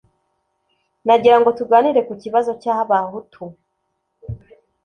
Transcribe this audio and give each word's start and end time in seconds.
Nagirango 1.05 1.49
tuganire 1.59 2.01
ku 2.07 2.13
kibazo 2.21 2.51
cy’Abahutu 2.61 3.41